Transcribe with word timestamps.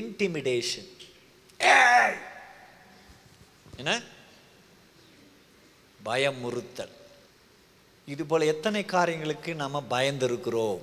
Intimidation 0.00 0.90
என்ன? 3.76 4.02
பயமுறுத்தல். 6.04 6.94
இது 8.06 8.26
போல 8.26 8.44
எத்தனை 8.44 8.84
காரியங்களுக்கு 8.84 9.54
நாம 9.54 9.82
பயந்திருக்கிறோம்? 9.90 10.80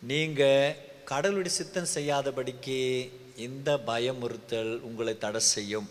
நீங்க 0.00 0.76
கடவுளுடைய 1.04 1.56
சித்தம் 1.56 1.92
செய்யாதபடிக்கு 1.94 3.10
இந்த 3.36 3.80
பயமுறுத்தல் 3.86 4.78
உங்களை 4.78 5.18
தடை 5.18 5.40
செய்யும். 5.40 5.90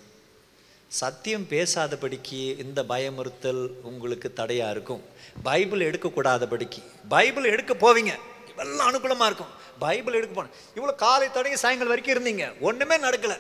சத்தியம் 0.88 1.47
பேசாதபடிக்கு 1.50 2.59
இந்த 2.59 2.84
பயமுறுத்தல் 2.84 3.68
உங்களுக்கு 3.81 4.34
தடையா 4.36 4.70
இருக்கும். 4.70 5.04
பைபிள் 5.43 5.91
எடுக்கக்கூடாதபடிக்கு. 5.91 6.84
பைபிள் 7.09 7.43
எடுக்க 7.43 7.73
போவீங்க. 7.73 8.31
இவெல்லாம் 8.54 8.89
அனுகூலமாக 8.89 9.29
இருக்கும். 9.31 9.54
பைபிள் 9.79 10.20
எடுக்க 10.20 10.33
போனேன் 10.35 10.55
இவ்வளோ 10.77 10.95
காலை 11.05 11.27
தொடங்கி 11.31 11.57
சாயங்காலம் 11.63 11.93
வரைக்கும் 11.93 12.16
இருந்தீங்க. 12.16 12.45
ஒன்றுமே 12.67 12.98
நடக்கலை. 13.07 13.38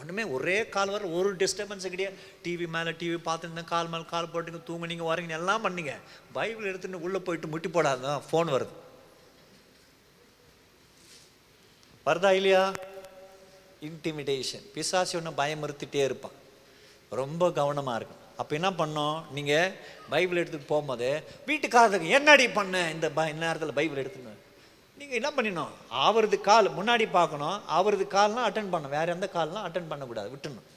ஒன்றுமே 0.00 0.22
ஒரே 0.36 0.56
கால் 0.74 0.92
வர 0.94 1.08
ஒரு 1.16 1.28
டிஸ்டர்பன்ஸ் 1.40 1.92
கிடையாது. 1.92 2.16
டிவி 2.44 2.66
மேலே 2.76 2.90
டிவி 3.00 3.18
பார்த்துருந்தேன் 3.26 3.70
கால் 3.72 3.90
மேலே 3.92 4.04
கால் 4.12 4.30
போட்டுங்க 4.32 4.60
தூங்குனீங்க 4.70 5.04
வரீங்க 5.10 5.36
எல்லாம் 5.40 5.64
பண்ணீங்க. 5.66 5.92
பைபிள் 6.38 6.70
எடுத்துகிட்டு 6.70 7.04
உள்ளே 7.08 7.20
போயிட்டு 7.26 7.52
முட்டி 7.52 7.68
போடாதான் 7.68 8.24
ஃபோன் 8.30 8.50
வருது. 8.54 8.74
வருதா 12.06 12.32
இல்லையா? 12.38 12.64
இன்டிமிடேஷன் 13.88 14.66
பிசாசி 14.74 15.14
ஒன்று 15.18 15.38
பயமுறுத்திட்டே 15.42 16.02
இருப்பான். 16.08 16.36
ரொம்ப 17.20 17.50
கவனமாக 17.60 17.98
இருக்கும் 18.00 18.23
அப்போ 18.40 18.52
என்ன 18.58 18.70
பண்ணோம்? 18.80 19.18
நீங்கள் 19.36 19.72
பைபிள் 20.12 20.40
எடுத்துட்டு 20.42 20.70
போகும்போது 20.72 21.08
வீட்டுக்காரருக்கு 21.48 22.14
என்னடி 22.18 22.46
பண்ண? 22.58 22.76
இந்த 22.94 23.06
ப 23.18 23.26
நேரத்தில் 23.42 23.78
பைபிள் 23.80 24.02
எடுத்துன்னு 24.02 24.32
நீங்கள் 25.00 25.18
என்ன 25.20 25.30
பண்ணிடணும் 25.36 25.72
அவரது 26.06 26.36
கால் 26.48 26.74
முன்னாடி 26.76 27.04
பார்க்கணும். 27.18 27.56
அவரது 27.78 28.04
கால்லாம் 28.16 28.46
அட்டன் 28.48 28.72
பண்ணணும். 28.72 28.94
வேறு 28.96 29.14
எந்த 29.16 29.26
கால்லாம் 29.36 29.64
அட்டன் 29.68 29.90
பண்ணக்கூடாது. 29.92 30.28
விட்டுணும் 30.34 30.68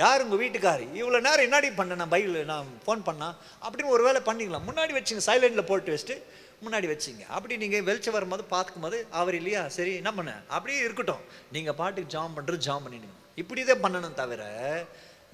யார் 0.00 0.22
உங்கள் 0.24 0.40
வீட்டுக்கார்? 0.42 0.82
இவ்வளோ 0.98 1.18
நேரம் 1.26 1.46
என்னடி 1.46 1.68
பண்ண? 1.78 1.96
நான் 2.00 2.12
பைபிள் 2.14 2.50
நான் 2.50 2.68
ஃபோன் 2.84 3.02
பண்ணால் 3.08 3.34
அப்படின்னு 3.64 3.94
ஒரு 3.96 4.02
வேளை 4.06 4.20
பண்ணிக்கலாம். 4.28 4.66
முன்னாடி 4.68 4.92
வச்சுங்க. 4.98 5.22
சைலண்டில் 5.30 5.68
போட்டு 5.70 5.94
வச்சுட்டு 5.94 6.16
முன்னாடி 6.64 6.86
வச்சிங்க. 6.92 7.24
அப்படி 7.36 7.54
நீங்கள் 7.62 7.86
வெளிச்சம் 7.88 8.16
வரும்போது 8.16 8.44
பார்த்துக்கும் 8.54 8.86
போது 8.86 8.98
அவர் 9.20 9.36
இல்லையா? 9.40 9.62
சரி 9.76 9.92
என்ன 10.00 10.10
பண்ண? 10.18 10.32
அப்படியே 10.56 10.78
இருக்கட்டும். 10.86 11.24
நீங்கள் 11.56 11.76
பாட்டுக்கு 11.80 12.14
ஜாம் 12.14 12.36
பண்ணுறது 12.36 12.66
ஜாம் 12.68 12.84
பண்ணிடுங்க. 12.86 13.16
இப்படி 13.42 13.60
தான் 13.70 13.82
பண்ணணும் 13.84 14.18
தவிர 14.20 14.42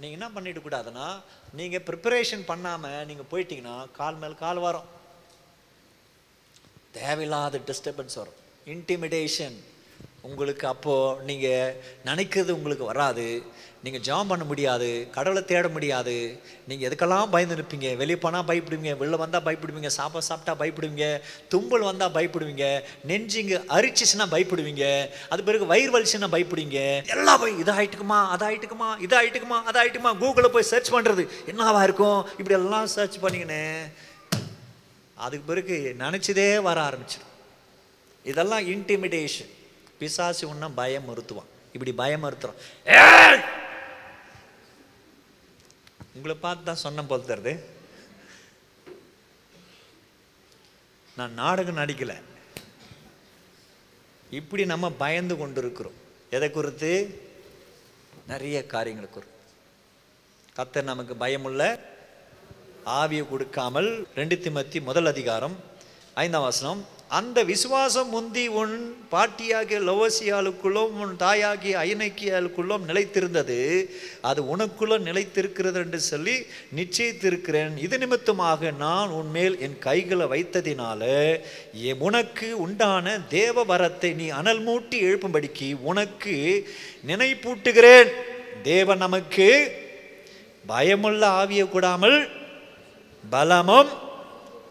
நீங்கள் 0.00 0.18
என்ன 0.18 0.26
பண்ணிட்டு 0.34 0.60
கூடாதுன்னா 0.64 1.06
நீங்கள் 1.58 1.84
ப்ரிப்பரேஷன் 1.88 2.44
பண்ணாமல் 2.50 3.06
நீங்கள் 3.10 3.30
போயிட்டீங்கன்னா 3.32 3.76
கால் 3.98 4.20
மேல் 4.22 4.40
கால் 4.44 4.60
வரும். 4.66 4.88
தேவையில்லாத 6.98 7.60
டிஸ்டர்பன்ஸ் 7.70 8.18
வரும். 8.20 8.38
இன்டிமிடேஷன் 8.74 9.58
உங்களுக்கு 10.26 10.66
அப்போது 10.66 11.24
நீங்கள் 11.28 11.74
நினைக்கிறது 12.08 12.50
உங்களுக்கு 12.58 12.84
வராது. 12.84 13.26
நீங்கள் 13.84 14.02
ஜாம் 14.06 14.30
பண்ண 14.30 14.44
முடியாது 14.44 14.88
கடவுளை 15.16 15.42
தேட 15.50 15.66
முடியாது. 15.74 16.14
நீங்கள் 16.68 16.86
எதுக்கெல்லாம் 16.88 17.30
பயந்து 17.34 17.58
நிற்பீங்க? 17.58 17.88
வெளியே 18.00 18.18
போனால் 18.24 18.46
பயப்படுவீங்க 18.48 18.92
வெளில 19.00 19.18
வந்தால் 19.22 19.44
பயப்படுவீங்க 19.46 19.90
சாப்பாடு 19.96 20.26
சாப்பிட்டா 20.28 20.54
பயப்படுவீங்க 20.62 21.06
தும்பல் 21.52 21.86
வந்தால் 21.88 22.14
பயப்படுவீங்க 22.16 22.66
நெஞ்சிங்க 23.10 23.60
அரிச்சிச்சுன்னா 23.76 24.26
பயப்படுவீங்க 24.34 24.86
அது 25.34 25.46
பிறகு 25.48 25.66
வயிறு 25.72 25.92
வலிச்சுன்னா 25.96 26.30
பயப்படுவீங்க. 26.34 26.80
எல்லாம் 27.14 27.40
போய் 27.44 27.60
இதாகிட்டுக்குமா 27.64 28.20
அதாயிட்டுக்குமா 28.36 28.88
இதாகிட்டுக்குமா 29.06 29.60
அதாயிட்டுக்குமா 29.72 30.14
கூகுளில் 30.22 30.54
போய் 30.56 30.70
சர்ச் 30.72 30.94
பண்ணுறது 30.96 31.24
என்னவா 31.52 31.82
இருக்கும்? 31.88 32.20
இப்படி 32.40 32.56
எல்லாம் 32.60 32.88
சர்ச் 32.96 33.18
பண்ணிங்கன்னு 33.24 33.62
அதுக்கு 35.26 35.46
பிறகு 35.52 35.78
நினச்சதே 36.02 36.48
வர 36.68 36.80
ஆரம்பிச்சிடும் 36.88 37.32
இதெல்லாம் 38.24 38.66
இன்டிமிடேஷன் 38.74 39.52
பிசாசு 39.98 40.48
உன்ன 40.48 40.68
பயமுறுத்துவான். 40.68 41.50
இப்படி 41.72 41.92
பயமுறுத்துறான் 41.96 42.60
ஏய்! 42.86 43.42
உங்களை 46.14 46.36
பார்த்து 46.36 46.64
தான் 46.64 46.76
சொன்ன 46.76 47.04
போல் 47.04 47.24
தருது 47.24 47.52
நான் 51.16 51.34
நாடகம் 51.34 51.76
நடிக்கல. 51.76 52.12
இப்படி 54.30 54.64
நம்ம 54.64 54.90
பயந்து 54.90 55.36
கொண்டு 55.36 55.60
இருக்கிறோம் 55.60 55.96
எதை 56.30 56.50
குறித்து? 56.50 56.90
நிறைய 58.26 58.66
காரியங்களை 58.66 59.10
குறித்து. 59.10 59.34
கர்த்தர் 60.52 60.84
நமக்கு 60.84 61.16
பயமுள்ள 61.16 61.62
ஆவியை 62.86 63.28
கொடுக்காமல் 63.28 63.88
ரெண்டு 64.14 64.36
திமத்தி 64.36 64.82
முதல் 64.82 65.06
அதிகாரம் 65.06 65.56
ஐந்தாம் 66.14 66.42
வசனம் 66.42 66.80
அந்த 67.16 67.42
விசுவாசம் 67.42 68.08
முந்தி 68.08 68.42
உன் 68.60 68.72
பாட்டியாகிய 69.12 69.78
லவசியாளுக்குள்ளும் 69.88 70.96
உன் 71.02 71.12
தாயாகிய 71.16 71.74
ஐநக்கியாளுக்குள்ளும் 71.78 72.82
நிலைத்திருந்தது. 72.88 73.58
அது 74.20 74.40
உனக்குள்ள 74.54 74.96
நிலைத்திருக்கிறது 75.06 75.78
என்று 75.84 76.00
சொல்லி 76.00 76.34
நிச்சயித்திருக்கிறேன். 76.78 77.76
இது 77.76 77.98
நிமித்தமாக 77.98 78.70
நான் 78.70 79.10
உன்மேல் 79.10 79.56
என் 79.66 79.78
கைகளை 79.78 80.26
வைத்ததினால 80.32 81.02
உனக்கு 82.08 82.48
உண்டான 82.64 83.16
தேவ 83.28 83.64
வரத்தை 83.64 84.10
நீ 84.14 84.28
அனல் 84.40 84.62
மூட்டி 84.66 84.98
எழுப்பும்படிக்கு 85.08 85.68
உனக்கு 85.82 86.36
நினைப்பூட்டுகிறேன். 87.06 88.10
தேவன் 88.62 89.02
நமக்கு 89.04 89.48
பயமுள்ள 90.66 91.22
ஆவிய 91.40 91.64
கூடாமல் 91.68 92.18
பலமும் 93.30 93.90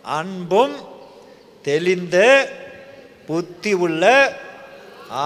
அன்பும் 0.04 0.76
தெளிந்த 1.68 2.18
புத்தி 3.28 3.72
உள்ள 3.86 4.04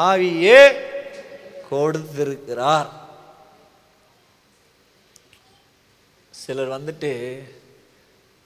ஆவியே 0.08 0.62
கொடுத்திருக்கிறார். 1.70 2.90
சிலர் 6.34 6.76
வந்துட்டு 6.78 7.12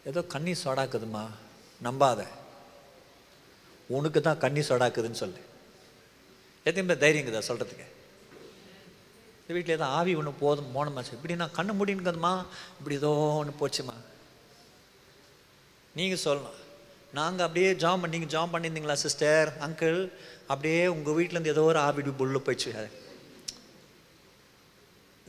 ஏதோ 0.10 0.22
கண்ணி 0.34 0.54
சொடாக்குதுமா 0.64 1.26
நம்பாத. 1.86 2.22
உனக்கு 3.98 4.20
தான் 4.22 4.42
கண்ணி 4.44 4.62
சொடாக்குதுன்னு 4.70 5.22
சொல்லு. 5.24 5.42
எத்தையுமே 6.66 6.96
தைரியங்குதா 7.04 7.42
சொல்கிறதுக்கு 7.50 7.88
இந்த 9.40 9.54
வீட்டில் 9.56 9.78
ஏதோ 9.78 9.88
ஆவி 9.98 10.12
ஒன்று 10.20 10.32
போதும் 10.44 10.72
போனமாச்சு 10.76 11.18
இப்படி 11.18 11.36
நான் 11.42 11.58
கண்ணு 11.58 11.74
முடியுங்கதுமா 11.80 12.32
இப்படி 12.78 12.96
ஏதோ 13.02 13.12
ஒன்று 13.42 13.60
போச்சுமா 13.60 13.96
நீங்கள் 15.98 16.24
சொல்லலாம் 16.28 16.60
நாங்கள் 17.16 17.46
அப்படியே 17.46 17.76
ஜாம் 17.76 18.02
பண்ணி 18.02 18.18
நீங்கள் 18.18 18.34
ஜாம் 18.34 18.54
பண்ணியிருந்தீங்களா 18.54 18.94
சிஸ்டர் 18.94 19.54
அங்கிள் 19.60 20.12
அப்படியே 20.48 20.88
உங்கள் 20.88 21.14
வீட்டிலேருந்து 21.14 21.54
ஏதோ 21.56 21.62
ஒரு 21.62 21.80
ஆவி 21.80 22.02
புல்லு 22.02 22.42
போயிடுச்சு. 22.46 22.90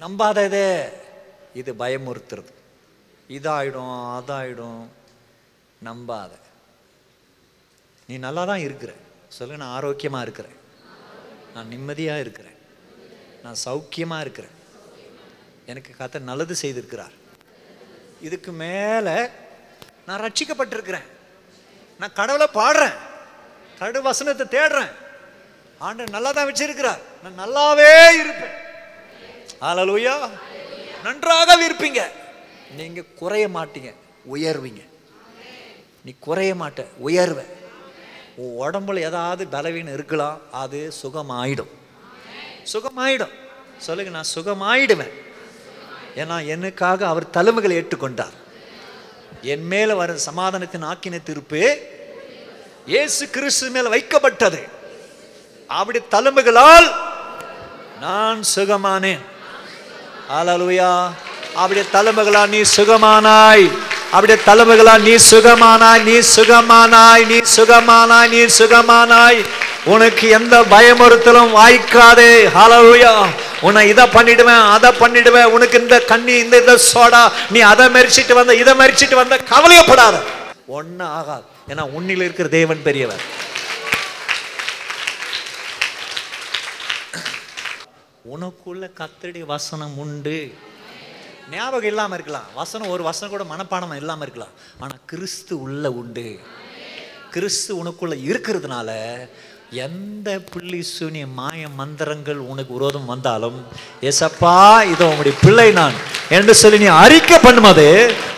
நம்பாத 0.01 0.45
இதே. 0.45 0.89
இது 1.55 1.75
பயமுறுத்துறது. 1.75 2.53
இதாயிடும் 3.29 3.95
அதாயிடும். 4.19 4.87
நம்பாத. 5.85 6.31
நீ 8.07 8.19
நல்லா 8.19 8.45
தான் 8.45 8.59
இருக்கிற. 8.59 8.93
சொல்லுங்க 9.29 9.65
நான் 9.65 9.75
ஆரோக்கியமாக 9.75 10.23
இருக்கிறேன். 10.23 10.57
நான் 11.55 11.69
நிம்மதியாக 11.69 12.21
இருக்கிறேன். 12.21 12.57
நான் 13.43 13.63
சௌக்கியமாக 13.65 14.21
இருக்கிறேன். 14.21 14.55
எனக்கு 15.67 15.95
கத்த 15.99 16.21
நல்லது 16.21 16.55
செய்திருக்கிறார். 16.63 17.15
இதுக்கு 18.21 18.53
மேலே 18.53 19.29
நான் 20.07 20.21
ரட்சிக்கப்பட்டிருக்கிறேன். 20.21 21.15
நான் 21.99 22.13
கடவுளை 22.13 22.47
பாடுறேன். 22.55 22.95
கடு 23.79 24.03
வசனத்தை 24.03 24.61
தேடுறேன். 24.61 24.91
ஆண்டு 25.79 26.05
நல்லா 26.11 26.33
தான் 26.33 26.53
வச்சிருக்கிறார். 26.53 26.99
நான் 27.23 27.49
நல்லாவே 27.49 28.15
இருப்பேன். 28.15 28.65
ஹalleluya. 29.61 30.29
நன்றாக 31.03 31.57
இருப்பீங்க 31.57 32.03
நீங்க 32.77 33.03
குறைய 33.15 33.49
மாட்டீங்க. 33.49 33.95
உயர்வீங்க. 34.35 34.85
நீ 36.05 36.15
குறைய 36.19 36.55
மாட்ட. 36.55 36.87
உயர்வ. 36.97 37.43
உன் 38.37 38.71
உடம்புல 38.71 38.99
ஏதாவது 38.99 39.47
பலவீனம் 39.47 39.95
இருக்கலாம். 39.95 40.41
அது 40.53 40.93
சுகமாயிடும். 41.03 41.69
சுகமாயிடும். 42.73 43.33
சொல்லுங்க 43.79 44.11
நான் 44.11 44.25
சுகமாயிடுவேன். 44.35 45.11
ஏன்னா 46.17 46.47
எனக்காக 46.47 47.07
அவர் 47.07 47.31
தலைமைகளை 47.31 47.77
ஏற்றுக்கொண்டார். 47.77 48.45
என் 49.43 49.67
மேல 49.67 49.95
வரும் 49.95 50.19
சமாதானத்தின் 50.19 50.85
ஆக்கின 50.85 51.19
திருப்பு 51.27 51.77
இயேசு 52.87 53.31
கிறிஸ்து 53.31 53.71
மேல 53.71 53.89
வைக்கப்பட்டது. 53.89 54.69
அப்படி 55.67 56.01
தலும்புகளால் 56.09 56.95
நான் 58.01 58.43
சுகமானேன். 58.55 59.19
ஹalleluya. 60.31 61.11
அப்படியே 61.55 61.87
தலைமைகளா 61.93 62.49
நீ 62.49 62.61
சுகமானாய். 62.77 63.79
அப்படியே 64.11 64.39
தலைமைகளா 64.47 64.99
நீ 65.01 65.15
சுகமானாய் 65.31 66.03
நீ 66.03 66.19
சுகமானாய் 66.37 67.27
நீ 67.27 67.39
சுகமானாய் 67.57 68.29
நீ 68.29 68.43
சுகமானாய். 68.59 69.45
உனக்கு 69.95 70.27
எந்த 70.37 70.55
பயமுறுத்தலும் 70.73 71.53
வாய்க்காதே. 71.59 72.31
ஹலோயா 72.57 73.13
உன்னை 73.67 73.83
இதை 73.93 74.05
பண்ணிடுவேன் 74.17 74.65
அதை 74.77 74.91
பண்ணிடுவேன். 75.03 75.51
உனக்கு 75.57 75.77
இந்த 75.83 75.97
கண்ணி 76.11 76.35
இந்த 76.45 76.57
இதை 76.63 76.75
சோடா 76.93 77.23
நீ 77.55 77.61
அதை 77.73 77.87
மெரிச்சிட்டு 77.97 78.35
வந்த 78.39 78.55
இதை 78.63 78.73
மெரிச்சிட்டு 78.81 79.17
வந்த 79.21 79.37
கவலையப்படாத. 79.53 80.17
ஒன்னும் 80.79 81.13
ஆகாது. 81.19 81.45
ஏன்னா 81.73 81.85
உன்னில் 81.99 82.25
இருக்கிற 82.27 82.49
தேவன் 82.59 82.83
பெரியவர். 82.89 83.23
உனக்குள்ள 88.35 88.85
கத்தடி 89.01 89.41
வசனம் 89.55 89.97
உண்டு. 90.05 90.39
ஞாபகம் 91.51 91.91
இல்லாமல் 91.91 92.17
இருக்கலாம். 92.19 92.49
வசனம் 92.61 92.93
ஒரு 92.95 93.03
வசனம் 93.11 93.35
கூட 93.35 93.45
மனப்பாடம் 93.55 93.99
இல்லாமல் 94.03 94.27
இருக்கலாம். 94.27 94.55
ஆனால் 94.83 95.03
கிறிஸ்து 95.13 95.55
உள்ள 95.65 95.93
உண்டு. 96.01 96.29
கிறிஸ்து 97.35 97.73
உனக்குள்ள 97.83 98.15
இருக்கிறதுனால 98.29 98.91
எந்த 99.73 100.29
புள்ளி 100.51 100.81
சூனிய 100.93 101.25
மாய 101.39 101.61
மந்திரங்கள் 101.79 102.41
உனக்கு 102.51 102.73
விரோதம் 102.77 103.09
வந்தாலும் 103.13 103.57
எசப்பா 104.11 104.59
இதோ 104.93 105.07
உன்னுடைய 105.13 105.35
பிள்ளை 105.43 105.67
நான் 105.79 105.97
என்று 106.37 106.53
சொல்லி 106.61 106.79
நீ 106.83 106.89
அறிக்கை 107.05 107.39
பண்ணும்போது 107.47 107.87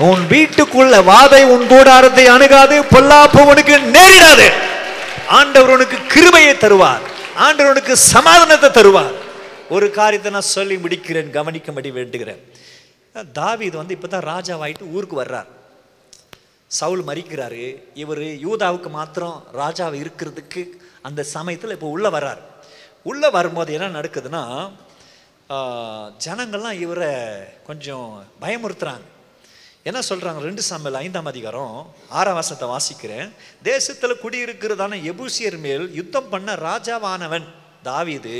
உன் 0.09 0.23
வீட்டுக்குள்ள 0.33 1.03
வாதை 1.11 1.43
உன் 1.55 1.67
கூடாரத்தை 1.73 2.25
அணுகாது 2.37 2.77
பொல்லாப்பு 2.95 3.43
உனக்கு 3.53 3.77
நேரிடாது. 3.97 4.49
ஆண்டவர் 5.39 5.75
உனக்கு 5.77 5.99
கிருபையை 6.15 6.55
தருவார். 6.65 7.05
ஆண்டவர் 7.47 7.73
உனக்கு 7.75 7.97
சமாதானத்தை 8.13 8.71
தருவார். 8.79 9.15
ஒரு 9.77 9.87
காரியத்தை 9.99 10.33
நான் 10.37 10.53
சொல்லி 10.57 10.77
முடிக்கிறேன் 10.85 11.31
கவனிக்கும்படி 11.39 11.93
வேண்டுகிறேன். 11.99 12.43
தாவி 13.39 13.65
இது 13.69 13.77
வந்து 13.83 13.97
இப்போ 13.97 14.09
தான் 14.09 14.29
ராஜாவாயிட்டு 14.33 14.93
ஊருக்கு 14.95 15.17
வர்றார். 15.23 15.49
சவுல் 16.77 17.03
மறிக்கிறாரு. 17.11 17.65
இவர் 17.95 18.19
யூதாவுக்கு 18.19 18.91
மாத்திரம் 18.99 19.37
ராஜாவை 19.61 19.99
இருக்கிறதுக்கு 20.05 20.63
அந்த 21.09 21.23
சமயத்தில் 21.23 21.75
இப்போ 21.77 21.89
உள்ளே 21.97 22.11
வர்றார். 22.17 22.43
உள்ளே 23.11 23.29
வரும்போது 23.37 23.73
என்ன 23.77 24.01
நடக்குதுன்னா 24.01 24.43
ஜனங்கள்லாம் 26.25 26.81
இவரை 26.85 27.13
கொஞ்சம் 27.69 28.09
பயமுறுத்துறாங்க. 28.43 29.07
என்ன 29.89 30.01
சொல்கிறாங்க 30.09 30.41
ரெண்டு 30.49 30.63
சமையல் 30.63 31.01
ஐந்தாம் 31.01 31.31
அதிகாரம் 31.33 31.95
ஆறாம் 32.09 32.39
வசனத்தை 32.39 32.69
வாசிக்கிறேன். 32.75 33.31
தேசத்தில் 33.63 34.21
குடியிருக்கிறதான 34.23 34.99
எபூசியர் 35.13 35.59
மேல் 35.59 35.95
யுத்தம் 36.01 36.29
பண்ண 36.29 36.55
ராஜாவானவன் 36.55 37.47
தாவிது 37.89 38.37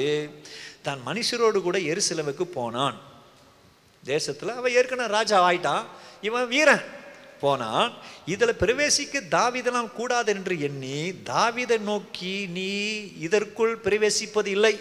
தன் 0.83 1.03
மனுஷரோடு 1.07 1.59
கூட 1.63 1.79
எரிசிலவுக்கு 1.93 2.45
போனான். 2.59 2.99
தேசத்தில் 4.05 4.57
அவன் 4.59 4.77
ஏற்கனவே 4.79 5.15
ராஜா 5.17 5.37
ஆயிட்டான். 5.49 5.85
இவன் 6.29 6.49
வீரன். 6.55 6.85
போனான் 7.41 7.93
இதில் 8.27 8.61
பிரவேசிக்க 8.63 9.23
தாவிதனால் 9.37 9.93
கூடாது 9.93 10.33
என்று 10.35 10.61
எண்ணி 10.69 10.99
தாவிதை 11.33 11.79
நோக்கி 11.91 12.35
நீ 12.47 12.71
இதற்குள் 13.27 13.75
பிரவேசிப்பது 13.85 14.47
இல்லை. 14.47 14.75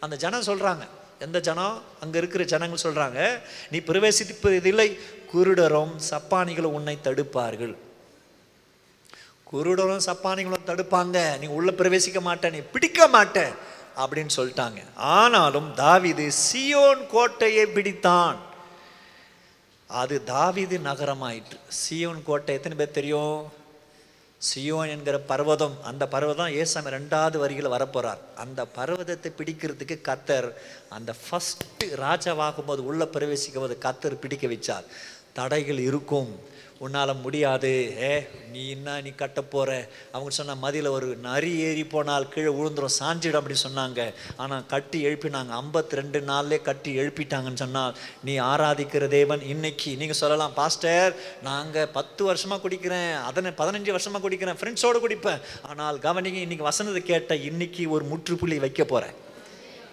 அந்த 0.00 0.16
ஜனம் 0.16 0.48
சொல்கிறாங்க 0.50 0.86
எந்த 1.26 1.38
ஜனம்? 1.40 1.76
அங்கே 2.02 2.18
இருக்கிற 2.18 2.44
ஜனங்கள் 2.44 2.84
சொல்கிறாங்க 2.86 3.20
நீ 3.70 3.78
பிரவேசிப்பது 3.78 4.66
இல்லை. 4.72 4.98
குருடரும் 5.32 5.94
சப்பானிகளும் 6.10 6.76
உன்னை 6.78 6.98
தடுப்பார்கள். 7.04 7.74
குருடரும் 9.50 10.04
சப்பானிகளும் 10.06 10.68
தடுப்பாங்க. 10.70 11.38
நீ 11.38 11.46
உள்ளே 11.58 11.72
பிரவேசிக்க 11.80 12.20
மாட்ட 12.28 12.50
நீ 12.50 12.60
பிடிக்க 12.74 13.08
மாட்ட 13.08 13.38
அப்படின்னு 14.02 14.32
சொல்லிட்டாங்க. 14.36 14.80
ஆனாலும் 14.96 15.68
தாவிது 15.76 16.26
சியோன் 16.44 17.02
கோட்டையை 17.06 17.64
பிடித்தான். 17.66 18.36
அது 19.90 20.22
தாவிது 20.26 20.76
நகரமாயிற்று. 20.84 21.56
சியோன் 21.80 22.22
கோட்டை 22.24 22.54
எத்தனை 22.54 22.78
பேர் 22.78 22.90
தெரியும்? 22.90 23.52
சியோன் 24.40 24.88
என்கிற 24.88 25.18
பர்வதம் 25.18 25.82
அந்த 25.82 26.08
பர்வதம் 26.08 26.48
ஏசாமி 26.48 26.90
ரெண்டாவது 26.96 27.36
வரியில் 27.36 27.68
வரப்போகிறார் 27.68 28.18
அந்த 28.36 28.66
பர்வதத்தை 28.76 29.32
பிடிக்கிறதுக்கு 29.38 29.98
கத்தர் 30.08 30.52
அந்த 30.88 31.14
ஃபஸ்ட்டு 31.24 31.84
ராஜாவாகும் 31.84 32.66
போது 32.66 32.84
உள்ளே 32.84 33.04
பிரவேசிக்கும் 33.04 33.62
போது 33.62 33.78
கத்தர் 33.82 34.20
பிடிக்க 34.20 34.46
வச்சார். 34.46 34.84
தடைகள் 35.32 35.78
இருக்கும். 35.78 36.40
உன்னால் 36.84 37.12
முடியாது. 37.22 37.70
ஏ 38.02 38.12
நீ 38.52 38.60
என்ன 38.74 38.94
நீ 39.06 39.10
கட்ட 39.22 39.40
போகிற 39.54 39.70
அவங்க 40.12 40.30
சொன்ன 40.36 40.54
மதியில் 40.62 40.88
ஒரு 40.96 41.08
நரி 41.26 41.50
ஏறி 41.66 41.84
போனால் 41.94 42.28
கீழே 42.34 42.52
விழுந்துடும் 42.58 42.94
சாஞ்சிடும் 42.98 43.40
அப்படின்னு 43.40 43.64
சொன்னாங்க. 43.66 44.00
ஆனால் 44.42 44.64
கட்டி 44.72 44.98
எழுப்பினாங்க. 45.08 45.52
ஐம்பத்தி 45.62 46.00
ரெண்டு 46.00 46.20
நாள்லே 46.30 46.58
கட்டி 46.68 46.92
எழுப்பிட்டாங்கன்னு 47.02 47.62
சொன்னால் 47.64 47.94
நீ 48.28 48.34
ஆராதிக்கிற 48.50 49.08
தேவன் 49.18 49.44
இன்னைக்கு. 49.52 49.92
நீங்கள் 50.02 50.20
சொல்லலாம் 50.22 50.56
பாஸ்டர் 50.60 51.14
நாங்கள் 51.48 51.92
பத்து 51.98 52.24
வருஷமாக 52.30 52.62
குடிக்கிறேன். 52.66 53.14
அதனை 53.30 53.52
பதினஞ்சு 53.62 53.96
வருஷமாக 53.96 54.22
குடிக்கிறேன். 54.26 54.60
ஃப்ரெண்ட்ஸோடு 54.60 55.00
குடிப்பேன். 55.06 55.42
ஆனால் 55.70 56.04
கவனிங்க 56.08 56.40
இன்னைக்கு 56.46 56.70
வசனத்தை 56.70 57.02
கேட்ட 57.12 57.42
இன்னைக்கு 57.50 57.84
ஒரு 57.96 58.06
முற்றுப்புள்ளி 58.12 58.58
வைக்க 58.66 58.84
போகிறேன் 58.84 59.16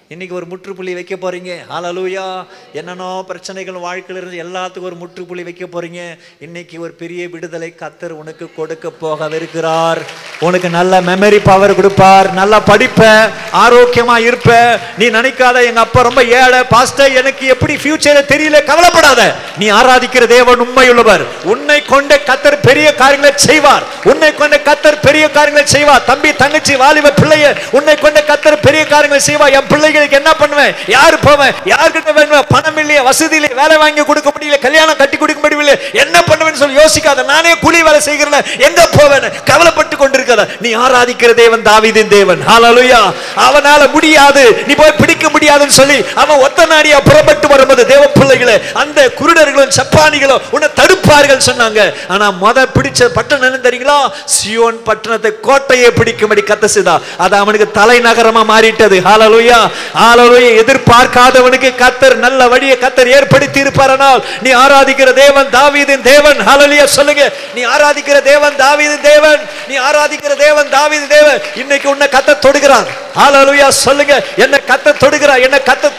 இன்னைக்கு 0.09 0.35
ஒரு 0.35 0.45
முற்றுப்புள்ளி 0.45 0.93
வைக்க 0.93 1.15
போறீங்க. 1.15 1.51
ஹalleluya. 1.73 2.45
என்னென்னோ 2.73 3.23
பிரச்சனைகள் 3.27 3.75
வாழ்க்கையில 3.75 4.17
இருந்து 4.21 4.43
எல்லாத்துக்கும் 4.43 4.87
ஒரு 4.89 4.95
முற்றுப்புள்ளி 4.95 5.43
வைக்க 5.43 5.65
போறீங்க. 5.65 6.17
இன்னைக்கு 6.39 6.81
ஒரு 6.81 6.91
பெரிய 6.91 7.27
விடுதலை 7.27 7.75
கத்தர் 7.79 8.09
உனக்கு 8.09 8.49
கொடுக்க 8.55 8.91
போகவிருக்கிறார். 9.01 10.01
உனக்கு 10.39 10.69
நல்ல 10.69 11.01
மெமரி 11.01 11.39
பவர் 11.43 11.75
கொடுப்பார். 11.75 12.33
நல்லா 12.33 12.59
படிப்ப 12.59 13.29
ஆரோக்கியமா 13.53 14.17
இருப்ப. 14.17 14.79
நீ 14.97 15.09
நினைக்காத 15.09 15.65
எங்க 15.65 15.79
அப்பா 15.79 16.01
ரொம்ப 16.01 16.23
ஏழை. 16.23 16.63
பாஸ்டர் 16.63 17.11
எனக்கு 17.11 17.47
எப்படி 17.47 17.75
ஃபியூச்சர் 17.75 18.21
தெரியல. 18.33 18.63
கவலைப்படாத. 18.63 19.35
நீ 19.57 19.71
ஆராதிக்கிற 19.71 20.25
தேவன் 20.27 20.59
உண்மையுள்ளவர். 20.59 21.25
உன்னை 21.43 21.81
கொண்ட 21.81 22.21
கத்தர் 22.25 22.57
பெரிய 22.61 22.95
காரியங்களை 22.95 23.37
செய்வார். 23.37 23.83
உன்னை 24.03 24.33
கொண்ட 24.33 24.61
கத்தர் 24.65 25.01
பெரிய 25.01 25.29
காரியங்களை 25.29 25.69
செய்வார். 25.69 26.03
தம்பி 26.05 26.35
தங்கச்சி 26.35 26.75
வாலிப 26.75 27.13
பிள்ளைய 27.21 27.55
உன்னை 27.71 27.95
கொண்ட 27.95 28.23
கத்தர் 28.27 28.61
பெரிய 28.61 28.85
காரியங்களை 28.85 29.19
செய்வார். 29.19 29.55
என் 29.59 29.95
பிள்ளைகளுக்கு 29.97 30.19
என்ன 30.21 30.31
பண்ணுவேன்? 30.41 30.73
யாரு 30.95 31.17
போவேன்? 31.27 31.53
யார்கிட்ட 31.71 32.09
வேணும் 32.17 32.49
பணம் 32.53 32.79
இல்லையே 32.81 33.01
வசதி 33.09 33.35
இல்லையே 33.39 33.55
வேலை 33.61 33.75
வாங்கி 33.83 34.03
கொடுக்க 34.09 34.29
முடியல 34.35 34.57
கல்யாணம் 34.65 34.99
கட்டி 35.01 35.17
கொடுக்க 35.17 35.39
முடியல 35.43 35.73
என்ன 36.03 36.15
பண்ணுவேன்னு 36.29 36.61
சொல்லி 36.61 36.77
யோசிக்காத. 36.81 37.25
நானே 37.33 37.51
கூலி 37.63 37.79
வேலை 37.87 37.99
செய்கிறேன் 38.07 38.47
எங்க 38.67 38.81
போவேன் 38.97 39.27
கவலைப்பட்டு 39.49 39.95
கொண்டிருக்காத 40.01 40.45
நீ 40.63 40.69
ஆராதிக்கிற 40.83 41.31
தேவன் 41.41 41.65
தாவிதின் 41.69 42.11
தேவன். 42.17 42.41
ஹalleluya 42.49 43.01
அவனால 43.47 43.81
முடியாது 43.95 44.43
நீ 44.67 44.73
போய் 44.81 44.97
பிடிக்க 45.01 45.25
முடியாதுன்னு 45.35 45.77
சொல்லி 45.81 45.97
அவன் 46.23 46.43
ஒத்த 46.45 46.67
நாடியா 46.73 46.99
புறப்பட்டு 47.09 47.47
வரும்போது 47.53 47.85
தேவ 47.93 48.03
பிள்ளைகளே 48.19 48.55
அந்த 48.83 48.99
குருடர்களும் 49.19 49.75
சப்பானிகளும் 49.79 50.43
உன்னை 50.55 50.69
தடுப்பார்கள் 50.79 51.45
சொன்னாங்க. 51.49 51.79
ஆனா 52.13 52.25
மொத 52.43 52.67
பிடிச்ச 52.77 53.09
பட்டணம் 53.17 53.47
என்ன 53.49 53.61
தெரியுங்களா? 53.67 53.97
சியோன் 54.35 54.79
பட்டணத்தை 54.89 55.31
கோட்டையை 55.47 55.89
பிடிக்கும்படி 55.99 56.43
கத்த 56.51 56.65
செய்தா 56.75 56.95
அது 57.23 57.35
அவனுக்கு 57.41 57.67
தலைநகரமா 57.79 58.43
மாறிட்டது. 58.53 58.97
ஹalleluya 59.09 59.59
ஹalleluya 59.93 60.51
எதிர்பார்க்காதவனுக்கு 60.61 61.75
கத்தர் 61.75 62.15
நல்ல 62.15 62.47
வழியை 62.47 62.77
கத்தர் 62.81 63.07
ஏற்படுத்தி 63.07 63.61
இருப்பாரனால் 63.61 64.23
நீ 64.41 64.53
ஆராதிக்கிற 64.53 65.13
தேவன் 65.13 65.47
தாவீதின் 65.49 66.01
தேவன். 66.01 66.37
ஹalleluya 66.37 66.85
சொல்லுங்க. 66.85 67.31
நீ 67.53 67.65
ஆராதிக்கிற 67.65 68.21
தேவன் 68.21 68.55
தாவீதின் 68.55 69.01
தேவன். 69.01 69.39
நீ 69.67 69.77
ஆராதிக்கிற 69.77 70.35
தேவன் 70.35 70.69
தாவீதின் 70.69 71.07
தேவன். 71.07 71.41
இன்னைக்கு 71.55 71.89
உன்னை 71.89 72.07
கத்த 72.07 72.37
தொடுகிறார். 72.45 72.87
ஹalleluya 73.15 73.67
சொல்லுங்க. 73.69 74.23
என்ன 74.35 74.59
கத்த 74.67 74.95
தொடுகிறார். 75.03 75.41
என்ன 75.41 75.57
கத்த 75.57 75.91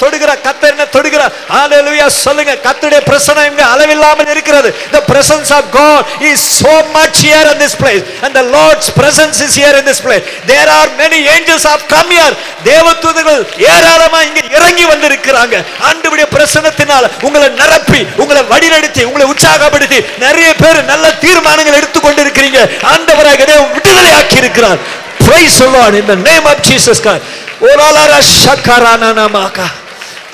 சொல்லுங்க. 2.25 2.53
கத்துடைய 2.67 3.01
பிரசனம் 3.11 3.47
இங்க 3.51 3.63
அளவில்லாமல் 3.73 4.31
இருக்கிறது. 4.35 4.69
The 4.97 5.03
presence 5.13 5.51
of 5.59 5.65
god 5.81 6.01
is 6.31 6.39
so 6.63 6.75
much 6.99 7.17
here 7.29 7.47
in 7.53 7.59
this 7.65 7.75
place. 7.83 8.03
And 8.25 8.33
the 8.41 8.47
lord's 8.57 8.89
presence 9.01 9.41
is 9.47 9.55
here 9.61 9.75
in 9.81 9.85
this 9.91 10.01
place. 10.07 10.23
There 10.53 10.69
are 10.77 10.89
many 11.03 11.21
angels 11.37 11.65
have 11.71 11.85
come 11.95 12.11
here. 12.19 12.35
தேவதூதர்கள் 12.69 13.43
ஏராளமா 13.73 14.21
இங்க 14.29 14.41
இறங்கி 14.57 14.85
வந்திருக்கிறாங்க. 14.93 15.55
ஆண்டவருடைய 15.89 16.27
பிரசன்னத்தினால 16.37 17.05
உங்களை 17.27 17.49
நிரப்பி 17.61 18.01
உங்களை 18.23 18.43
வழிநடத்தி 18.53 19.03
உங்களை 19.09 19.27
உற்சாகப்படுத்தி 19.33 19.99
நிறைய 20.25 20.49
பேர் 20.63 20.81
நல்ல 20.93 21.13
தீர்மானங்கள் 21.25 21.79
எடுத்துக்கொண்டு 21.81 22.23
இருக்கிறீங்க 22.27 22.61
ஆண்டவராக 22.95 23.45
தேவன் 23.53 23.75
விடுதலை 23.77 24.13
ஆக்கி 24.21 24.37
இருக்கிறார். 24.45 24.81
Praise 25.27 25.57
the 25.63 25.69
lord 25.77 25.95
in 26.01 26.07
the 26.13 26.19
name 26.29 26.45
of 26.53 26.57
jesus 26.71 26.99
christ. 27.05 27.25
ஓலாலாரா 27.69 28.19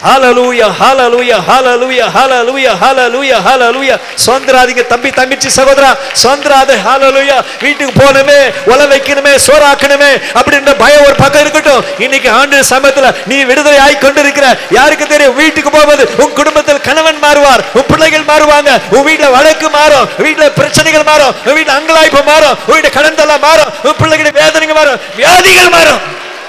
ஷக்கரானா 0.04 0.44
நாமாக்கா 0.44 1.38
ஹalleluya 1.44 2.08
ஹalleluya 2.12 2.72
ஹalleluya 2.76 3.36
ஹalleluya 3.40 3.96
சுதந்திராதிங்க 4.24 4.82
தம்பி 4.92 5.10
தம்பிச்சி 5.10 5.48
சகோதரா 5.58 5.90
சொந்தராத 6.22 6.70
ஹalleluya 6.86 7.36
வீட்டுக்கு 7.64 7.94
போகணுமே 8.00 8.38
உல 8.72 8.80
வைக்கணுமே 8.92 9.32
சோறாக்கணுமே 9.46 10.10
அப்படின்ற 10.38 10.70
பயம் 10.82 11.04
ஒரு 11.06 11.16
பக்கம் 11.22 11.42
இருக்கட்டும் 11.44 11.82
இன்னைக்கு 12.04 12.28
ஆண்டு 12.38 12.56
சமயத்துல 12.72 13.06
நீ 13.30 13.36
விடுதலை 13.50 13.78
ஆகி 13.84 13.96
கொண்டிருக்கிற 13.96 14.46
யாருக்கு 14.78 15.06
தெரியும் 15.06 15.36
வீட்டுக்கு 15.40 15.70
போவது 15.70 16.02
உன் 16.22 16.36
குடும்பத்தில் 16.38 16.82
கணவன் 16.88 17.20
மாறுவார் 17.24 17.64
உன் 17.76 17.88
பிள்ளைகள் 17.90 18.28
மாறுவாங்க 18.30 18.70
உன் 18.94 19.06
வீட்டுல 19.08 19.28
வழக்கு 19.36 19.68
மாறும் 19.78 20.06
வீட்டுல 20.24 20.46
பிரச்சனைகள் 20.58 21.06
மாறும் 21.10 21.32
உன் 21.46 21.56
வீட்டுல 21.58 21.76
அங்கலாய்ப்பு 21.78 22.22
மாறும் 22.30 22.54
உன் 22.62 22.74
வீட்டுல 22.76 22.92
கடந்தெல்லாம் 22.98 23.44
மாறும் 23.48 23.70
உன் 23.86 23.98
பிள்ளைகளுடைய 24.00 24.34
வேதனைகள் 24.40 24.78
மாறும் 24.80 24.98
வியாதிகள் 25.18 25.72
மாறும் 25.74 25.83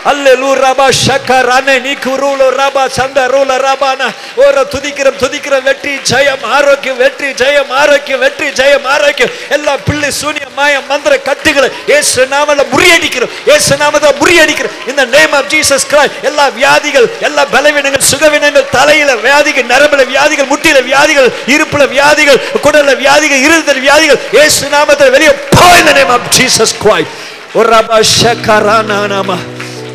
அல்லேலூ 0.06 0.50
ரபா 0.58 0.88
ஷக்கரானே 0.98 1.76
நீக்குருளோ 1.86 2.48
ரபா 2.58 2.84
சந்த 2.98 3.20
ரூல 3.32 3.52
ரபானா 3.64 4.08
ஒரு 4.44 4.62
துதிக்கிறோம் 4.74 5.18
துதிக்கிறோம் 5.24 5.64
வெற்றி 5.68 5.94
ஜெயம் 6.10 6.44
ஆரோக்கியம் 6.58 7.00
வெற்றி 7.00 7.30
ஜெயம் 7.42 7.72
ஆரோக்கியம் 7.82 8.22
வெற்றி 8.26 8.48
ஜெயம் 8.60 8.86
ஆரோக்கியம் 8.96 9.32
எல்லா 9.56 9.74
பிள்ளை 9.88 10.10
சூனிய 10.20 10.48
மாய 10.60 10.76
மந்திர 10.92 11.14
கத்துகளை 11.28 11.70
இயேசு 11.90 12.28
நாமல 12.34 12.66
முறியடிக்கிறோம் 12.74 13.34
இயேசு 13.50 13.80
நாமத்தை 13.84 14.12
முறியடிக்கிறோம் 14.22 14.76
இந்த 14.92 15.06
நேம் 15.16 15.36
ஆஃப் 15.40 15.50
ஜீசஸ் 15.54 15.88
கிரைஸ்ட் 15.92 16.20
எல்லா 16.30 16.46
வியாதிகள் 16.60 17.08
எல்லா 17.28 17.46
பலவீனங்கள் 17.56 18.08
சுகவீனங்கள் 18.12 18.70
தலையில 18.78 19.18
வியாதிகள் 19.26 19.70
நரம்புல 19.74 20.06
வியாதிகள் 20.14 20.52
முட்டில 20.54 20.80
வியாதிகள் 20.90 21.30
இருப்புல 21.56 21.86
வியாதிகள் 21.96 22.42
குடல்ல 22.66 22.94
வியாதிகள் 23.04 23.44
இருதல் 23.48 23.84
வியாதிகள் 23.88 24.22
ஏ 24.38 24.46
நாமத்தில் 24.78 25.14
வெளியே 25.18 25.34
போ 25.54 25.66
இந்த 25.82 25.94
நேம் 26.00 26.14
ஆஃப் 26.18 26.32
ஜீசஸ் 26.38 26.76
கிரைஸ்ட் 26.84 27.14
ஒரு 27.58 27.70
ரபா 27.72 27.98
ஷக்கரானா 28.14 29.02
நாமா 29.12 29.38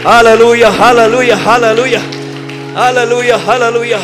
Hallelujah, 0.02 0.70
hallelujah, 0.70 1.36
hallelujah. 1.36 2.00
Hallelujah, 2.72 3.36
hallelujah. 3.38 3.98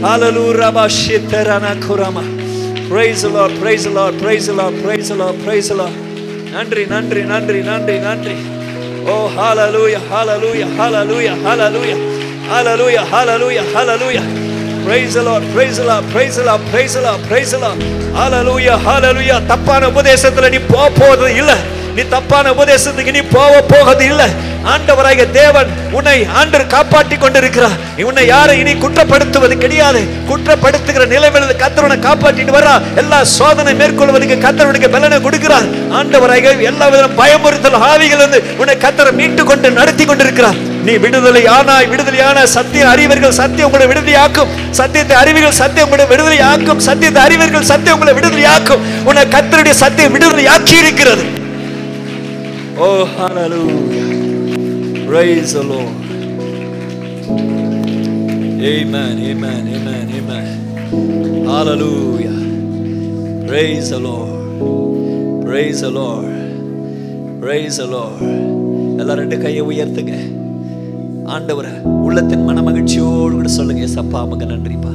Hallelujah, 0.00 0.70
Praise 2.88 3.22
the 3.22 3.28
Lord, 3.28 3.50
praise 3.58 3.84
the 3.84 3.90
Lord, 3.90 4.18
praise 4.20 4.46
the 4.46 4.52
Lord, 4.52 4.74
praise 4.84 5.08
the 5.08 5.16
Lord, 5.16 5.36
praise 5.44 5.68
the 5.68 5.74
Lord. 5.74 5.92
நன்றி 6.56 6.82
நன்றி 6.92 7.22
நன்றி 7.30 7.60
நன்றி 7.68 7.96
நன்றி 8.04 8.34
ஓ 9.12 9.16
ஹalleluya 9.36 10.00
hallelujah, 10.10 10.68
hallelujah, 10.78 11.34
hallelujah, 11.46 11.98
hallelujah, 12.52 13.04
hallelujah, 13.14 13.64
hallelujah. 13.74 14.24
Praise 14.86 15.14
the 15.14 15.24
Lord, 15.24 15.42
praise 15.54 15.76
the 15.78 15.84
Lord, 15.84 16.04
praise 16.14 16.36
the 16.36 16.44
Lord, 16.44 16.62
praise 16.70 16.94
the 16.94 17.02
Lord, 17.02 17.20
praise 17.28 17.50
the 17.50 17.58
Lord. 17.58 17.78
Hallelujah, 18.20 18.76
hallelujah. 18.88 19.38
தப்பான 19.50 19.88
உபதேசத்துல 19.92 20.50
நீ 20.54 20.60
போக 20.72 20.86
போறது 21.00 21.30
இல்லை 21.40 21.58
நீ 21.96 22.02
தப்பான 22.14 22.50
உபதேசத்துக்கு 22.54 23.12
நீ 23.16 23.20
போக 23.34 23.52
போகிறது 23.72 24.04
இல்லை. 24.12 24.26
ஆண்டவராக 24.72 25.24
தேவன் 25.36 25.68
உன்னை 25.96 26.16
ஆண்டு 26.38 26.58
காப்பாற்றி 26.74 27.16
கொண்டிருக்கிறார். 27.16 27.76
உன்னை 28.08 28.24
யாரை 28.32 28.54
இனி 28.62 28.72
குற்றப்படுத்துவது 28.84 29.54
கிடையாது. 29.64 30.00
குற்றப்படுத்துகிற 30.30 31.04
நிலைமையில் 31.12 31.60
கத்தரனை 31.62 31.96
காப்பாற்றிட்டு 32.06 32.54
வரா. 32.56 32.74
எல்லா 33.02 33.18
சோதனை 33.36 33.72
மேற்கொள்வதற்கு 33.80 34.36
கத்தரனுக்கு 34.46 34.90
பலனை 34.94 35.20
கொடுக்கிறார். 35.26 35.68
ஆண்டவராக 35.98 36.54
எல்லா 36.70 36.88
விதம் 36.94 37.16
பயமுறுத்தல் 37.20 37.78
ஆவிகள் 37.90 38.22
வந்து 38.24 38.40
உன்னை 38.60 38.76
கத்தரை 38.84 39.12
மீட்டு 39.20 39.44
கொண்டு 39.52 39.70
நடத்தி 39.78 40.06
கொண்டிருக்கிறார். 40.10 40.58
நீ 40.88 40.92
விடுதலை 41.04 41.44
ஆனாய் 41.56 41.90
விடுதலையான 41.94 42.44
சத்திய 42.56 42.84
அறிவர்கள் 42.94 43.38
சத்தியம் 43.40 43.68
உங்களை 43.70 43.88
விடுதலையாக்கும். 43.92 44.52
சத்தியத்தை 44.80 45.16
அறிவிகள் 45.22 45.58
சத்தியம் 45.62 45.88
உங்களை 45.90 46.06
விடுதலையாக்கும். 46.12 46.84
சத்தியத்தை 46.90 47.22
அறிவர்கள் 47.28 47.70
சத்தியம் 47.72 47.98
உங்களை 47.98 48.14
விடுதலையாக்கும். 48.20 48.84
உன்னை 49.08 49.26
கத்தருடைய 49.36 49.76
சத்தியம் 49.84 50.14
விடுதலையாக்கி 50.18 50.76
இருக்கிறது 50.84 51.24
Oh, 52.78 53.04
hallelujah. 53.08 55.06
Praise 55.06 55.52
the 55.54 55.62
Lord. 55.64 55.96
Amen, 58.62 59.18
amen, 59.20 59.68
amen, 59.68 60.06
amen. 60.10 60.46
Hallelujah. 61.46 62.36
Praise 63.46 63.90
the 63.90 63.98
Lord. 63.98 64.32
Praise 65.44 65.80
the 65.80 65.90
Lord. 65.90 66.26
Praise 67.42 67.78
the 67.78 67.88
Lord. 67.88 68.20
எல்லாரும் 69.00 69.22
ரெண்டு 69.22 69.36
கையை 69.42 69.62
உயர்த்துங்க 69.70 70.12
ஆண்டவரை 71.34 71.72
உள்ளத்தின் 72.06 72.46
மன 72.48 72.62
மகிழ்ச்சியோடு 72.68 73.34
கூட 73.38 73.48
சொல்லுங்க 73.58 73.86
சப்பா 73.96 74.20
நமக்கு 74.24 74.46
நன்றிப்பா 74.52 74.92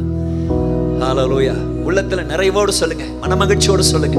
ஹாலலூயா 1.02 1.56
உள்ளத்தில் 1.90 2.28
நிறைவோடு 2.32 2.74
சொல்லுங்க 2.82 3.06
மன 3.24 3.36
மகிழ்ச்சியோடு 3.42 3.86
சொல்லுங்க 3.94 4.18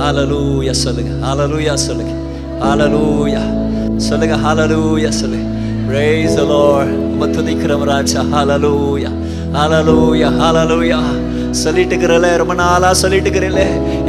ஹாலலூயா 0.00 0.74
சொல்லுங்க 0.84 1.12
ஹாலலூயா 1.24 1.74
சொல்லுங்க 1.88 2.12
ஹாலலூயா 2.62 3.42
சொல்லுங்க 4.08 4.36
ஹாலலூயா 4.44 5.12
சொல்லு 5.20 5.40
Praise 5.88 6.34
the 6.36 6.44
Lord. 6.46 6.90
மத்துதிக்கிறவராஜா 7.20 8.20
ஹாலலூயா 8.32 9.10
ஹாலலூயா 9.56 10.28
ஹாலலூயா 10.40 10.98
சொல்லிட்டு 11.62 11.94
இருக்கிறல 11.94 12.28
ரொம்ப 12.40 12.54
நாளாக 12.60 12.94
சொல்லிட்டு 13.02 13.28
இருக்கிறல 13.30 13.62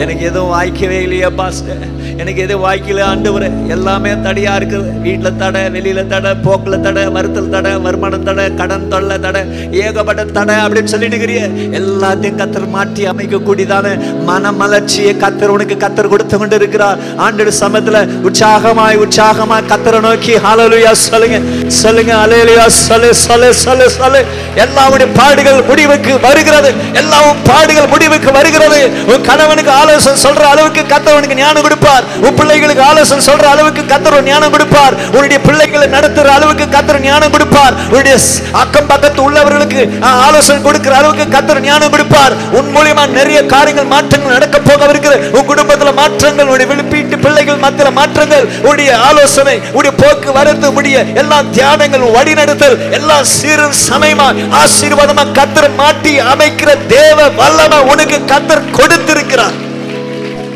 எனக்கு 0.03 0.23
எதுவும் 0.29 0.51
வாய்க்கவே 0.55 0.97
இல்லையா 1.05 1.29
பாஸ்டர். 1.39 1.81
எனக்கு 2.21 2.41
எதுவும் 2.45 2.63
வாய்க்கல 2.65 3.01
ஆண்டவரே. 3.11 3.49
எல்லாமே 3.75 4.11
தடையாக 4.25 4.59
இருக்குது 4.59 4.91
வீட்டில் 5.05 5.37
தடை 5.41 5.61
வெளியில் 5.75 6.01
தடை 6.13 6.31
போக்கில் 6.45 6.83
தடை 6.85 7.03
மருத்துவ 7.15 7.49
தடை 7.55 7.71
வருமானம் 7.85 8.25
தடை 8.29 8.45
கடன் 8.61 8.87
தொல்லை 8.93 9.17
தடை 9.25 9.41
ஏகப்பட்ட 9.83 10.25
தடை 10.37 10.55
அப்படின்னு 10.65 10.93
சொல்லிட்டு 10.93 11.17
இருக்கிறிய 11.17 11.41
எல்லாத்தையும் 11.79 12.39
கத்தர் 12.41 12.67
மாற்றி 12.75 13.03
அமைக்கக்கூடியதான 13.11 13.93
மனமலர்ச்சியை 14.29 15.13
கத்தர் 15.23 15.53
உனக்கு 15.55 15.77
கத்தர் 15.85 16.11
கொடுத்து 16.13 16.37
கொண்டு 16.37 16.59
இருக்கிறார் 16.61 16.99
ஆண்டு 17.25 17.51
சமயத்தில் 17.61 17.99
உற்சாகமாய் 18.29 19.01
உற்சாகமாய் 19.05 19.69
கத்தரை 19.73 20.01
நோக்கி 20.07 20.35
ஹாலலுயா 20.45 20.93
சொல்லுங்க. 21.07 21.39
சொல்லுங்க 21.81 22.13
அலையலையா 22.23 22.65
சொல்லு 22.87 23.09
சொல்லு 23.25 23.49
சொல்லு 23.65 23.87
சொல்லு. 23.99 24.21
எல்லாவுடைய 24.63 25.07
பாடுகள் 25.19 25.59
முடிவுக்கு 25.69 26.13
வருகிறது. 26.27 26.69
எல்லாவும் 27.01 27.39
பாடுகள் 27.49 27.89
முடிவுக்கு 27.93 28.29
வருகிறது. 28.37 28.79
உன் 29.11 29.25
கணவனுக்கு 29.29 29.71
ஆலோசனை 29.81 30.17
சொல்ற 30.25 30.43
அளவுக்கு 30.53 30.81
கத்தவனுக்கு 30.93 31.37
ஞானம் 31.43 31.65
கொடுப்பார். 31.67 32.05
உன் 32.25 32.37
பிள்ளைகளுக்கு 32.39 32.83
ஆலோசனை 32.89 33.23
சொல்ற 33.29 33.45
அளவுக்கு 33.53 33.83
கத்தர் 33.93 34.17
ஞானம் 34.31 34.53
கொடுப்பார். 34.55 34.95
உன்னுடைய 35.15 35.39
பிள்ளைகளை 35.47 35.87
நடத்துற 35.95 36.29
அளவுக்கு 36.37 36.67
கத்தர் 36.75 37.01
ஞானம் 37.07 37.33
கொடுப்பார். 37.35 37.75
உன்னுடைய 37.91 38.15
அக்கம் 38.63 38.89
பக்கத்து 38.91 39.21
உள்ளவர்களுக்கு 39.27 39.81
ஆலோசனை 40.27 40.59
கொடுக்கிற 40.67 40.95
அளவுக்கு 41.01 41.27
கத்தர் 41.35 41.63
ஞானம் 41.69 41.93
கொடுப்பார். 41.95 42.35
உன் 42.57 42.71
மூலியமா 42.75 43.05
நிறைய 43.19 43.39
காரியங்கள் 43.55 43.91
மாற்றங்கள் 43.95 44.35
நடக்க 44.37 44.57
போக 44.69 44.89
இருக்கிறது. 44.93 45.19
உன் 45.37 45.49
குடும்பத்துல 45.51 45.93
மாற்றங்கள் 46.01 46.47
உன்னுடைய 46.49 46.69
விழுப்பீட்டு 46.73 47.17
பிள்ளைகள் 47.25 47.61
மத்தியில 47.65 47.91
மாற்றங்கள் 47.99 48.45
உன்னுடைய 48.65 48.91
ஆலோசனை 49.09 49.55
உடைய 49.77 49.93
போக்கு 50.01 50.29
வரத்து 50.39 50.73
உடைய 50.79 50.97
எல்லா 51.21 51.39
தியானங்கள் 51.57 52.05
வழிநடத்தல் 52.17 52.77
எல்லா 52.99 53.17
சீரும் 53.37 53.77
சமயமா 53.85 54.27
ஆசீர்வாதமா 54.61 55.23
கத்தர் 55.37 55.69
மாட்டி 55.81 56.13
அமைக்கிற 56.31 56.69
தேவ 56.93 57.27
வல்லமை 57.39 57.79
உனக்கு 57.91 58.17
கத்தர் 58.31 58.69
கொடுத்திருக்கிறார். 58.77 59.57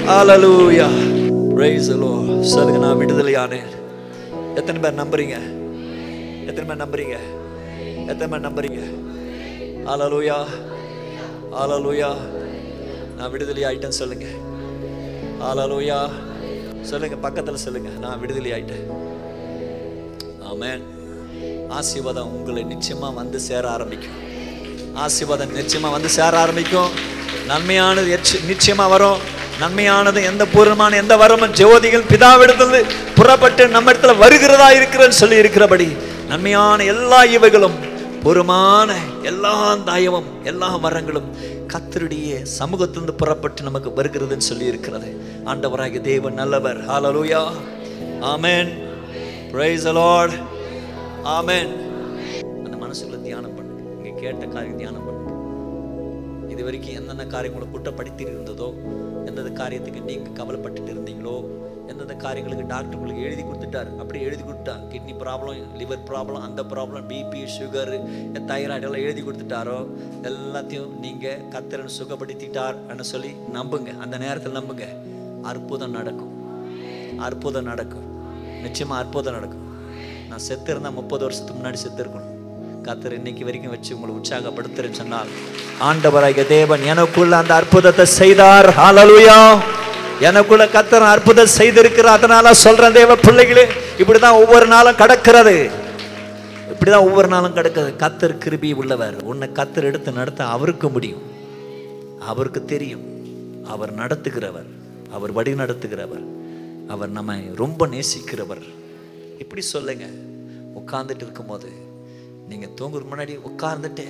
ஹalleluya 0.09 0.87
praise 1.55 1.87
the 1.91 1.97
lord. 2.03 2.29
சொல்லுங்க 2.53 2.79
நான் 2.85 2.99
விடுதலையானேன். 3.01 3.69
எத்தனை 4.59 4.79
பேர் 4.83 4.99
நம்புறீங்க? 5.01 5.35
எத்தனை 6.49 6.65
பேர் 6.69 6.81
நம்புறீங்க? 6.83 7.17
எத்தனை 8.11 8.27
பேர் 8.31 8.45
நம்புறீங்க? 8.47 8.81
ஹalleluya 9.87 10.37
ஹalleluya 11.57 12.09
நான் 13.17 13.31
விடுதலை 13.33 13.63
ஆயிட்டேன் 13.69 13.99
சொல்லுங்க. 14.01 14.27
ஹalleluya 15.43 15.99
சொல்லுங்க 16.91 17.15
பக்கத்துல 17.25 17.59
சொல்லுங்க. 17.65 17.89
நான் 18.05 18.19
விடுதலை 18.21 18.51
ஆயிட்டேன் 18.57 18.85
ஆமென் 20.51 20.83
ஆசீர்வாதம் 21.69 22.33
உங்களை 22.33 22.63
நிச்சயமாக 22.63 23.13
வந்து 23.13 23.39
சேர 23.39 23.69
ஆரம்பிக்கும். 23.69 24.11
ஆசீர்வாதம் 24.93 25.51
நிச்சயமாக 25.51 25.93
வந்து 25.93 26.09
சேர 26.09 26.39
ஆரம்பிக்கும். 26.39 26.89
நன்மையானது 27.47 28.19
எச்ச- 28.19 28.45
நிச்சயமாக 28.45 28.89
வரும். 28.89 29.37
நன்மையானது 29.59 30.23
எந்த 30.23 30.45
பூர்வமான 30.45 30.95
எந்த 30.95 31.17
வரமும் 31.17 31.53
ஜோதிகள் 31.53 32.03
பிதாவிடத்திலிருந்து 32.09 32.85
புறப்பட்டு 33.15 33.67
நம்ம 33.67 33.91
இடத்துல 33.91 34.17
வருகிறதா 34.17 34.71
இருக்கிறன்னு 34.71 35.09
சொல்லி 35.09 35.35
இருக்கிறபடி 35.35 35.97
நன்மையான 36.27 36.83
எல்லா 36.83 37.23
இவைகளும் 37.23 37.73
பூர்வமான 38.23 38.95
எல்லா 39.23 39.75
தயவும் 39.75 40.23
எல்லா 40.43 40.77
வரங்களும் 40.77 41.35
கத்தருடைய 41.67 42.41
சமூகத்திலிருந்து 42.41 43.13
புறப்பட்டு 43.13 43.63
நமக்கு 43.63 43.89
வருகிறதுன்னு 43.89 44.37
சொல்லி 44.37 44.65
இருக்கிறது. 44.65 45.21
ஆண்டவராகிய 45.45 46.01
தேவன் 46.01 46.33
நல்லவர். 46.33 46.85
Hallelujah 46.85 47.43
amen 48.21 48.87
praise 49.51 49.87
the Lord 49.87 50.43
amen. 51.35 51.71
அந்த 52.65 52.75
மனசுக்குள்ள 52.83 53.21
தியானம் 53.21 53.55
பண்ணுங்க 53.57 53.81
நீங்க 53.95 54.19
கேட்ட 54.21 54.45
காரியம் 54.45 54.77
தியானம் 54.77 55.05
பண்ணுங்க 55.07 55.17
இது 56.53 56.63
வரைக்கும் 56.63 56.97
என்னென்ன 56.99 57.25
காரியம் 57.25 57.53
உங்களை 57.55 57.69
குற்றப்படுத்தி 57.73 58.23
இருந்ததோ 58.31 58.67
எந்தெந்த 59.27 59.51
காரியத்துக்கு 59.61 60.01
நீங்க 60.01 60.29
கவலைப்பட்டுட்டு 60.39 60.91
இருந்தீங்களோ 60.93 61.35
எந்தெந்த 61.91 62.15
காரியங்களுக்கு 62.15 62.65
டாக்டர் 62.67 62.95
உங்களுக்கு 62.95 63.25
எழுதி 63.27 63.43
கொடுத்துட்டார் 63.43 63.89
அப்படி 63.99 64.19
எழுதி 64.21 64.43
கொடுத்தா 64.43 64.73
கிட்னி 64.91 65.13
ப்ராப்ளம் 65.21 65.77
லிவர் 65.77 66.03
ப்ராப்ளம் 66.09 66.41
அந்த 66.41 66.63
ப்ராப்ளம் 66.63 67.07
பிபி 67.07 67.41
சுகர் 67.57 67.93
தைராய்டு 68.47 68.87
எல்லாம் 68.87 69.05
எழுதி 69.05 69.21
கொடுத்துட்டாரோ 69.21 69.77
எல்லாத்தையும் 70.23 70.91
நீங்க 70.99 71.37
கத்திரன் 71.55 71.97
சுகப்படுத்திட்டார் 71.99 72.77
சொல்லி 73.01 73.31
நம்புங்க. 73.53 73.97
அந்த 73.99 74.17
நேரத்தில் 74.17 74.51
நம்புங்க. 74.51 74.87
அற்புதம் 75.43 75.91
நடக்கும். 75.91 76.33
அற்புதம் 77.19 77.63
நடக்கும். 77.63 78.05
நிச்சயமா 78.63 78.95
அற்புதம் 78.95 79.33
நடக்கும். 79.33 79.65
நான் 80.29 80.39
செத்து 80.39 80.71
இருந்தால் 80.71 80.91
முப்பது 80.91 81.23
வருஷத்துக்கு 81.23 81.67
முன்னாடி 81.67 81.73
செத்து 81.73 82.03
இருக்கணும் 82.03 82.37
கத்தர் 82.83 83.11
இன்னைக்கு 83.11 83.43
வரைக்கும் 83.45 83.71
வச்சு 83.71 83.99
உங்களை 83.99 84.15
உற்சாகப்படுத்துறேன்னு 84.15 84.91
சொன்னால் 84.91 85.27
ஆண்டவராகிய 85.81 86.47
தேவன் 86.47 86.81
எனக்குள்ள 86.81 87.37
அந்த 87.37 87.55
அற்புதத்தை 87.55 88.05
செய்தார். 88.05 88.69
ஹாலலுயா 88.69 89.59
எனக்குள்ள 90.19 90.65
கத்தர் 90.65 90.99
அற்புதம் 90.99 91.47
செய்திருக்கிறார். 91.57 92.15
அதனால 92.17 92.53
சொல்றேன் 92.53 92.93
தேவ 92.93 93.15
பிள்ளைகளே 93.15 93.67
இப்படிதான் 93.97 94.31
ஒவ்வொரு 94.31 94.67
நாளும் 94.67 94.95
கடக்கிறது. 94.95 95.71
இப்படிதான் 96.73 97.05
ஒவ்வொரு 97.07 97.27
நாளும் 97.27 97.55
கடக்கிறது. 97.55 97.93
கத்தர் 97.97 98.37
கிருபி 98.45 98.73
உள்ளவர். 98.73 99.23
உன்னை 99.23 99.47
கத்தர் 99.47 99.83
எடுத்து 99.83 100.11
நடத்த 100.11 100.45
அவருக்கு 100.45 100.89
முடியும். 100.89 101.21
அவருக்கு 102.19 102.65
தெரியும். 102.65 103.03
அவர் 103.67 103.95
நடத்துகிறவர். 103.95 104.69
அவர் 105.11 105.31
வழி 105.31 105.53
நடத்துகிறவர். 105.53 106.25
அவர் 106.87 107.09
நம்மை 107.09 107.51
ரொம்ப 107.55 107.87
நேசிக்கிறவர். 107.87 108.78
இப்படி 109.43 109.61
சொல்லுங்க. 109.73 110.05
உட்கார்ந்துட்டு 110.79 111.25
இருக்கும்போது 111.27 111.69
நீங்கள் 112.49 112.75
தூங்குறதுக்கு 112.79 113.13
முன்னாடி 113.13 113.33
உட்கார்ந்துட்டு 113.49 114.05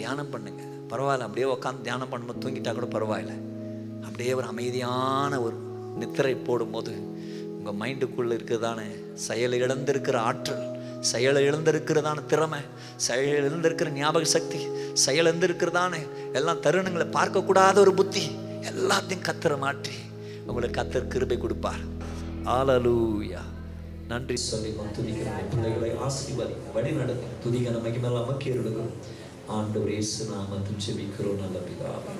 தியானம் 0.00 0.32
பண்ணுங்க. 0.34 0.62
பரவாயில்ல 0.90 1.26
அப்படியே 1.28 1.46
உட்காந்து 1.54 1.86
தியானம் 1.86 2.10
பண்ணும்போது 2.12 2.42
தூங்கிட்டா 2.44 2.72
கூட 2.78 2.86
பரவாயில்ல. 2.96 3.34
அப்படியே 4.06 4.32
ஒரு 4.38 4.46
அமைதியான 4.52 5.40
ஒரு 5.46 5.56
நித்திரை 6.00 6.34
போடும்போது 6.48 6.92
உங்கள் 7.56 7.78
மைண்டுக்குள்ளே 7.80 8.34
இருக்கிறதான 8.38 8.80
செயல் 9.26 9.54
இழந்திருக்கிற 9.62 10.16
ஆற்றல் 10.30 10.64
செயல் 11.10 11.38
இழந்திருக்கிறதான 11.48 12.18
திறமை 12.30 12.60
செயல் 13.06 13.36
இழந்திருக்கிற 13.40 13.88
ஞாபக 13.98 14.28
சக்தி 14.34 14.60
செயல் 15.04 15.28
இழந்திருக்கிறதான 15.30 15.94
எல்லாம் 16.38 16.62
தருணங்களை 16.66 17.06
பார்க்கக்கூடாத 17.18 17.76
ஒரு 17.84 17.92
புத்தி 18.00 18.24
எல்லாத்தையும் 18.70 19.26
கத்துற 19.28 19.54
மாற்றி 19.64 19.96
உங்களுக்கு 20.46 20.78
கத்தர் 20.78 21.12
கிருபை 21.12 21.38
கொடுப்பார். 21.38 21.84
ஆலலூயா 22.56 23.42
நன்றி 24.10 24.36
சொல்லி 24.40 24.70
துதிக்கிறோம். 24.96 25.46
பிள்ளைகளை 25.52 25.90
ஆசீர்வதி 26.06 26.56
வழி 26.74 26.90
நடத்தும் 26.92 27.38
துதிக்க 27.44 27.70
நமக்கு 27.70 28.00
மேல 28.00 28.20
நமக்கு 28.20 28.50
எடுக்கிறோம் 28.52 28.92
ஆண்டவர் 29.56 29.90
இயேசு 29.90 30.26
நாமத்தில் 30.30 30.82
ஜெபிக்கிறோம் 30.84 31.42
நல்ல 31.42 31.58
பிதாவே 31.66 32.12